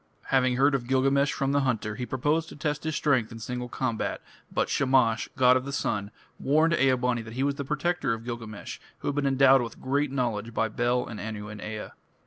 Having 0.29 0.55
heard 0.57 0.73
of 0.73 0.87
Gilgamesh 0.87 1.31
from 1.31 1.51
the 1.51 1.59
hunter, 1.59 1.93
he 1.93 2.07
proposed 2.07 2.49
to 2.49 2.55
test 2.55 2.85
his 2.85 2.95
strength 2.95 3.31
in 3.31 3.37
single 3.37 3.69
combat, 3.69 4.19
but 4.51 4.67
Shamash, 4.67 5.29
god 5.35 5.55
of 5.55 5.63
the 5.63 5.71
sun, 5.71 6.09
warned 6.39 6.73
Ea 6.73 6.95
bani 6.95 7.21
that 7.21 7.33
he 7.35 7.43
was 7.43 7.53
the 7.53 7.65
protector 7.65 8.11
of 8.11 8.23
Gilgamesh, 8.25 8.79
who 9.01 9.09
had 9.09 9.13
been 9.13 9.27
endowed 9.27 9.61
with 9.61 9.79
great 9.79 10.11
knowledge 10.11 10.55
by 10.55 10.69
Bel 10.69 11.05
and 11.05 11.19
Anu 11.19 11.49
and 11.49 11.61
Ea. 11.61 11.89